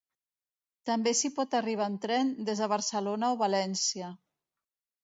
[0.89, 4.13] També s'hi pot arribar en tren des de Barcelona o València.